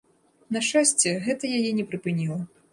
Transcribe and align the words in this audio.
На 0.57 0.61
шчасце, 0.69 1.13
гэта 1.27 1.53
яе 1.61 1.71
не 1.83 1.87
прыпыніла. 1.93 2.43